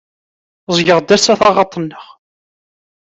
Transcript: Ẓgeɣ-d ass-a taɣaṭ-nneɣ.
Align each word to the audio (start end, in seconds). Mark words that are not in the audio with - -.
Ẓgeɣ-d 0.77 1.09
ass-a 1.15 1.33
taɣaṭ-nneɣ. 1.39 2.05